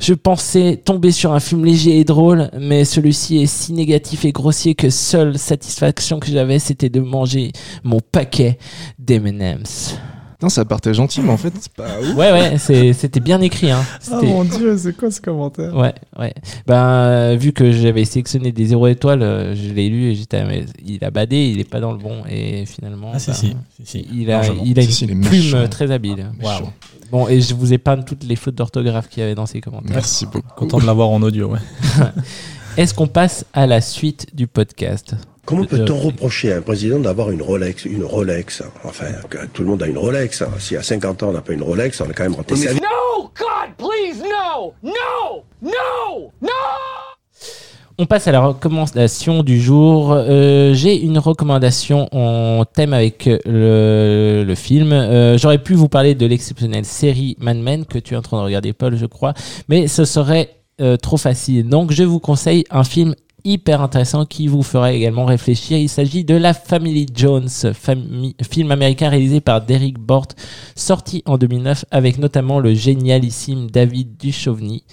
[0.00, 4.30] Je pensais tomber sur un film léger et drôle, mais celui-ci est si négatif et
[4.30, 7.50] grossier que seule satisfaction que j'avais c'était de manger
[7.82, 8.58] mon paquet
[9.00, 9.96] d'M&M's.
[10.42, 12.16] Putain, ça partait gentil, mais en fait, c'est pas ouf.
[12.16, 13.84] Ouais ouais, c'était bien écrit hein.
[14.10, 15.72] Oh C'était- dieu, c'est quoi ce commentaire?
[15.76, 16.34] Ouais, ouais.
[16.66, 20.38] Ben, euh, vu que j'avais sélectionné des 0 étoiles, euh, je l'ai lu et j'étais,
[20.38, 22.22] ah, mais il a badé, il est pas dans le bon.
[22.28, 24.06] Et finalement, Ah si, ben, si, si, si.
[24.12, 25.68] il a, il a une plume méchant.
[25.68, 26.32] très habile.
[26.40, 26.72] Méchant.
[27.12, 29.92] Bon, et je vous épargne toutes les fautes d'orthographe qu'il y avait dans ces commentaires.
[29.94, 30.40] Merci beaucoup.
[30.56, 31.60] Content de l'avoir en audio, ouais.
[32.76, 35.14] Est-ce qu'on passe à la suite du podcast?
[35.44, 39.06] Comment peut-on Euh, reprocher à un président d'avoir une Rolex Une Rolex, enfin,
[39.52, 40.42] tout le monde a une Rolex.
[40.58, 42.72] Si à 50 ans on n'a pas une Rolex, on a quand même raté sa
[42.72, 42.80] vie.
[42.80, 43.22] No!
[43.38, 44.72] God, please, no!
[44.82, 45.42] No!
[45.62, 46.30] No!
[46.40, 46.48] No!
[47.98, 50.12] On passe à la recommandation du jour.
[50.12, 54.92] Euh, J'ai une recommandation en thème avec le, le film.
[54.92, 58.38] Euh, J'aurais pu vous parler de l'exceptionnelle série Mad Men que tu es en train
[58.38, 59.34] de regarder, Paul, je crois,
[59.68, 60.50] mais ce serait
[60.80, 61.68] euh, trop facile.
[61.68, 65.78] Donc, je vous conseille un film hyper intéressant qui vous fera également réfléchir.
[65.78, 67.48] Il s'agit de La Family Jones,
[68.42, 70.28] film américain réalisé par Derek Bort,
[70.74, 74.84] sorti en 2009 avec notamment le génialissime David Duchovny.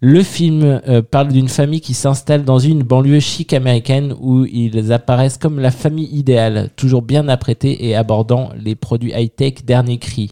[0.00, 4.92] Le film euh, parle d'une famille qui s'installe dans une banlieue chic américaine où ils
[4.92, 10.30] apparaissent comme la famille idéale, toujours bien apprêtés et abordant les produits high-tech dernier cri.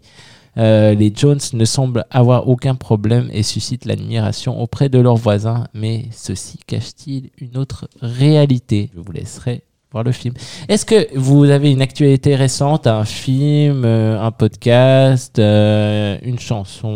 [0.58, 5.66] Euh, les Jones ne semblent avoir aucun problème et suscitent l'admiration auprès de leurs voisins,
[5.72, 8.90] mais ceci cache-t-il une autre réalité?
[8.94, 10.34] Je vous laisserai voir le film.
[10.68, 16.88] Est-ce que vous avez une actualité récente, un film, euh, un podcast, euh, une chanson,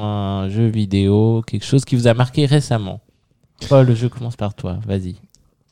[0.00, 3.00] un jeu vidéo, quelque chose qui vous a marqué récemment?
[3.68, 5.16] Paul, je commence par toi, vas-y.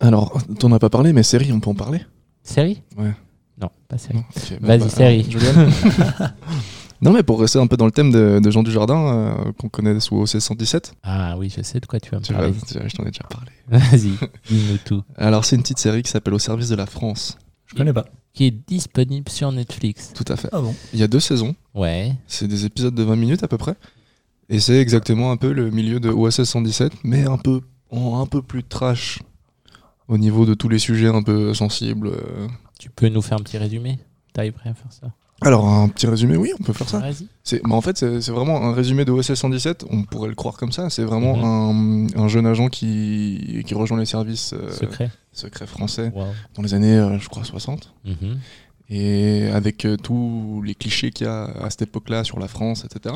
[0.00, 2.00] Alors, t'en as pas parlé, mais série, on peut en parler?
[2.42, 2.82] Série?
[2.96, 3.12] Ouais.
[3.60, 4.18] Non, pas série.
[4.60, 5.26] Bah, Vas-y, bah, série.
[5.30, 5.68] Julian.
[7.04, 9.14] non, mais pour rester un peu dans le thème de, de Jean Dujardin,
[9.46, 10.94] euh, qu'on connaît sous OC 117.
[11.04, 12.50] Ah oui, je sais de quoi tu vas me Tu parler.
[12.50, 13.50] vas- tu vas- je t'en ai déjà parlé.
[13.68, 14.10] Vas-y,
[14.48, 15.02] dis-nous tout.
[15.16, 17.38] Alors, c'est une petite série qui s'appelle Au service de la France.
[17.66, 18.04] Je connais pas.
[18.32, 20.12] Qui est disponible sur Netflix.
[20.14, 20.48] Tout à fait.
[20.52, 21.54] Ah bon Il y a deux saisons.
[21.74, 22.12] Ouais.
[22.26, 23.74] C'est des épisodes de 20 minutes à peu près.
[24.48, 28.26] Et c'est exactement un peu le milieu de OSS 117, mais un peu, en un
[28.26, 29.20] peu plus trash
[30.08, 32.08] au niveau de tous les sujets un peu sensibles.
[32.08, 32.48] euh.
[32.78, 33.98] Tu peux nous faire un petit résumé?
[34.34, 35.06] T'arriverais à faire ça?
[35.40, 37.02] Alors, un petit résumé, oui, on peut faire ça.
[37.42, 40.56] C'est, bah, en fait, c'est, vraiment un résumé de OSS 117, on pourrait le croire
[40.56, 40.88] comme ça.
[40.90, 42.08] C'est vraiment Mhm.
[42.16, 45.10] un, un jeune agent qui, qui rejoint les services euh, Secret.
[45.32, 46.26] secrets français Wow.
[46.54, 47.92] dans les années, euh, je crois, 60.
[48.04, 48.38] Mhm.
[48.90, 52.84] Et avec euh, tous les clichés qu'il y a à cette époque-là sur la France,
[52.84, 53.14] etc.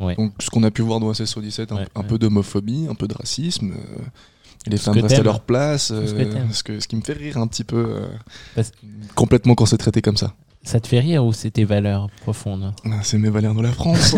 [0.00, 0.14] Ouais.
[0.16, 2.06] Donc, ce qu'on a pu voir dans OSS 117, un, Ouais, un ouais.
[2.06, 3.72] peu d'homophobie, un peu de racisme.
[4.66, 5.88] les femmes restent à leur place.
[5.88, 6.52] Ce que euh, t'aimes.
[6.52, 7.76] ce, que, ce qui me fait rire un petit peu.
[7.76, 8.06] euh,
[8.54, 8.72] Parce-
[9.14, 10.34] complètement quand c'est traité comme ça.
[10.62, 12.72] Ça te fait rire ou c'est tes valeurs profondes?
[12.84, 14.14] Ah, C'est mes valeurs de la France.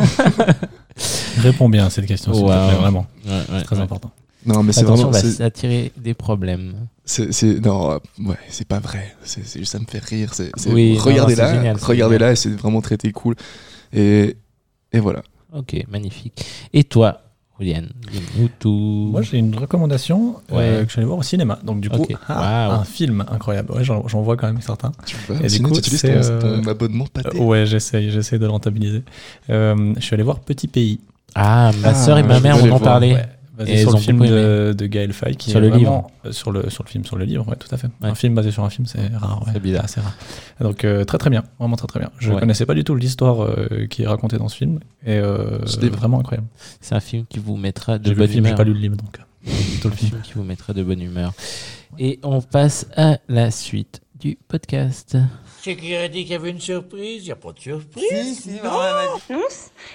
[1.38, 2.46] Réponds bien à cette question, Wow.
[2.46, 3.06] plaît, vraiment.
[3.24, 3.82] Ouais, ouais, C'est très ouais.
[3.82, 4.10] important.
[4.44, 5.12] non, mais c'est Attention, vraiment.
[5.12, 6.74] va c'est- s'attirer des problèmes.
[7.04, 9.14] C'est, c'est- non, euh, ouais, c'est pas vrai.
[9.24, 10.34] C'est, c'est juste ça me fait rire.
[10.34, 12.28] C'est, c'est- Oui, non, regardez non, c'est là, génial, c'est regardez génial.
[12.28, 13.34] là, et c'est vraiment traité cool.
[13.92, 14.36] Et,
[14.92, 15.22] et voilà.
[15.54, 16.44] Ok, magnifique.
[16.72, 17.22] Et toi,
[18.58, 19.08] Tout.
[19.12, 21.58] Moi, j'ai une recommandation euh, que je suis allé voir au cinéma.
[21.62, 23.72] Donc, du coup, ah, un film incroyable.
[23.72, 24.92] Ouais, j'en, vois quand même certains.
[25.06, 27.40] Tu vas Et du coup, tu utilises ton, euh, ton abonnement pâté.
[27.40, 29.02] Euh, ouais, j'essaye, j'essaye de le rentabiliser.
[29.50, 31.00] Euh, je suis allé voir Petit Pays.
[31.34, 32.92] Ah, ma Ah, soeur et ma mère voulais m'en ont le voir.
[32.94, 33.14] parlé.
[33.14, 36.10] Ouais, basé Et sur le film de, de Gaël Faye qui Sur est le vraiment-
[36.24, 38.08] euh, sur le sur le film sur le livre ouais tout à fait Ouais.
[38.08, 39.84] un film basé sur un film c'est rare ouais, C'est bizarre.
[39.84, 40.14] assez rare
[40.60, 42.40] donc euh, très très bien vraiment très très bien je Ouais.
[42.40, 45.20] connaissais pas du tout l'histoire euh, qui est racontée dans ce film et
[45.66, 45.96] c'est livre.
[45.96, 46.46] vraiment incroyable
[46.80, 48.54] C'est un film qui vous mettra de le bonne j'ai humeur.
[48.54, 51.32] pas lu le livre donc C'est le film qui vous mettra de bonne humeur.
[51.98, 55.16] Et on passe à la suite du podcast.
[55.60, 57.24] C'est qui a dit qu'il y avait une surprise?
[57.24, 58.46] Il n'y a pas de surprise.
[58.62, 58.70] Non,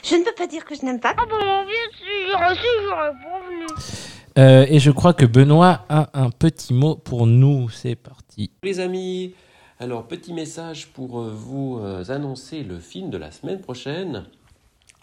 [0.03, 1.15] je ne peux pas dire que je n'aime pas.
[1.17, 4.37] Ah bon, bien sûr, si.
[4.37, 7.69] Euh, et je crois que Benoît a un petit mot pour nous.
[7.69, 8.51] C'est parti.
[8.63, 9.33] Les amis,
[9.79, 14.25] alors petit message pour euh, vous euh, annoncer le film de la semaine prochaine.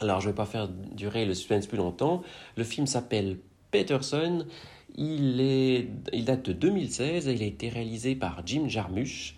[0.00, 2.22] Alors je ne vais pas faire durer le suspense plus longtemps.
[2.56, 3.38] Le film s'appelle
[3.70, 4.44] Peterson.
[4.96, 9.35] Il, date de 2016 et il a été réalisé par Jim Jarmusch.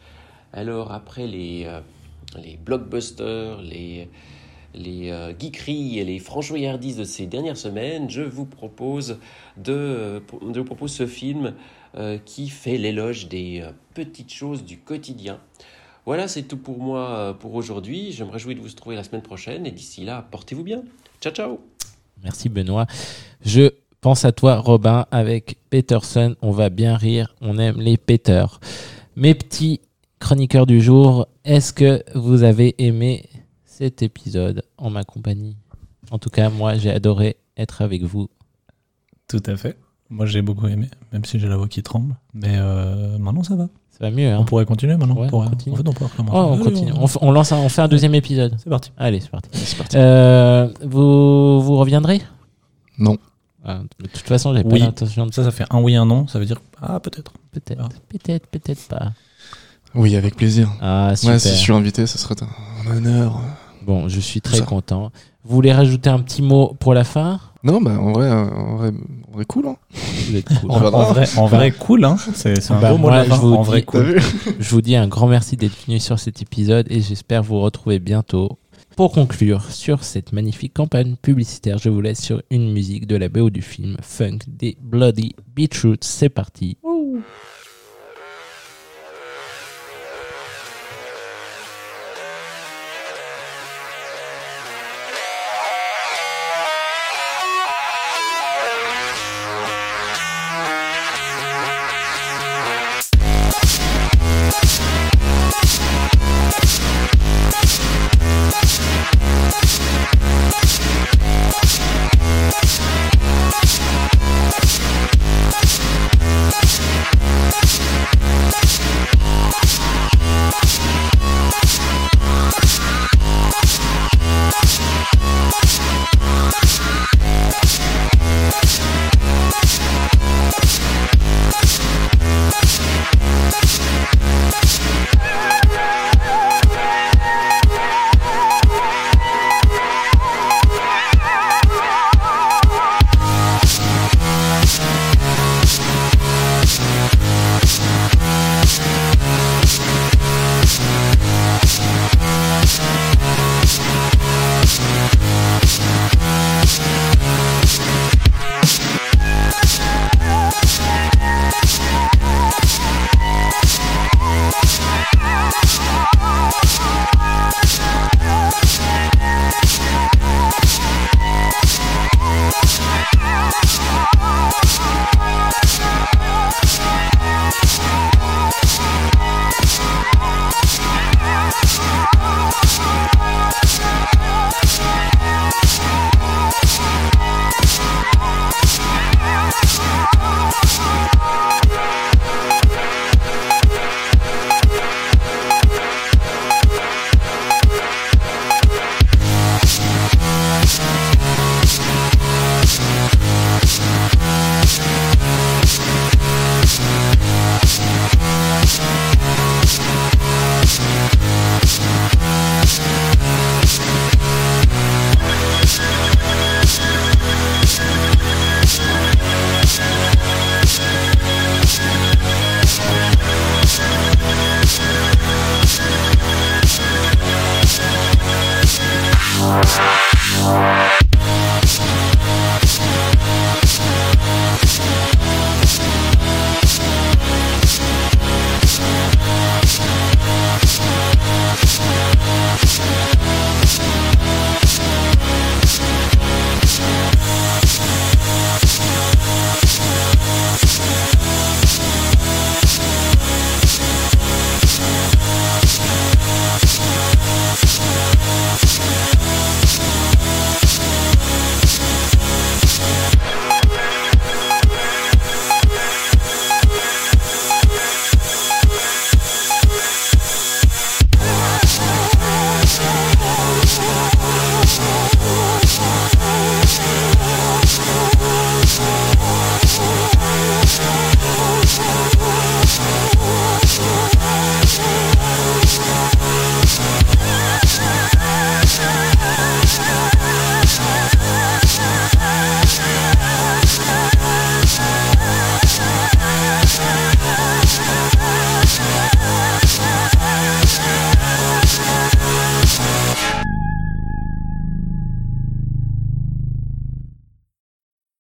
[0.53, 1.81] Alors après les, euh,
[2.65, 4.09] blockbusters, les,
[4.75, 9.19] les euh, geekeries et les franchouillardises de ces dernières semaines, je vous propose
[9.57, 11.55] de, euh, vous propose ce film
[12.27, 15.41] qui fait l'éloge des petites choses du quotidien.
[16.05, 18.13] Voilà, c'est tout pour moi pour aujourd'hui.
[18.13, 20.83] Je me réjouis de vous retrouver la semaine prochaine et d'ici là, portez-vous bien.
[21.23, 21.61] Ciao, ciao
[22.23, 22.87] Merci Benoît.
[23.47, 23.71] Je
[24.07, 26.37] pense à toi Robin avec Peterson.
[26.41, 27.35] On va bien rire.
[27.41, 28.61] On aime les péteurs.
[29.17, 29.81] Mes petits
[30.21, 33.29] chroniqueurs du jour, est-ce que vous avez aimé
[33.65, 35.57] cet épisode en ma compagnie?
[36.13, 38.29] En tout cas, moi j'ai adoré être avec vous.
[39.27, 39.77] tout à fait
[40.09, 43.57] moi j'ai beaucoup aimé même si j'ai la voix qui tremble mais euh, maintenant ça
[43.57, 45.75] va Ça va mieux, hein on pourrait continuer maintenant Ouais, on pourrait- on continue.
[45.75, 46.93] en fait on pourrait recommencer Oh, on continue.
[46.93, 48.55] on- On, lance un- on fait un deuxième épisode.
[48.63, 49.49] c'est parti Allez, c'est parti.
[49.53, 49.97] C'est parti.
[49.99, 52.23] Euh, vous, vous reviendrez?
[52.99, 53.17] Non.
[53.69, 54.79] Ah, De toute façon, j'ai pas Oui.
[54.81, 57.83] l'intention de ça ça fait un oui un non ça veut dire ah peut-être Peut-être,
[57.85, 57.89] Ah.
[58.09, 59.13] peut-être, peut-être pas.
[59.95, 60.71] Oui, avec plaisir.
[60.83, 61.35] Ah, super.
[61.35, 63.41] Ouais, si je suis invité, ce serait un, un honneur.
[63.87, 64.65] Bon, je suis très Ça.
[64.65, 65.11] content.
[65.43, 67.41] Vous voulez rajouter un petit mot pour la fin?
[67.63, 68.93] Non, bah en vrai, en vrai,
[69.29, 69.69] en vrai cool.
[69.69, 69.77] Hein.
[70.29, 70.71] Vous êtes cool.
[70.71, 73.17] On va en vrai en vrai cool hein c'est un Bah, beau mot de moi,
[73.17, 73.37] la fin.
[73.37, 74.21] je vous en dis- vrai cool
[74.61, 77.99] Je vous dis un grand merci d'être venu sur cet épisode et j'espère vous retrouver
[77.99, 78.59] bientôt.
[78.97, 83.29] Pour conclure sur cette magnifique campagne publicitaire, je vous laisse sur une musique de la
[83.29, 86.03] BO du film Funk des Bloody Beetroots.
[86.03, 86.79] C'est parti.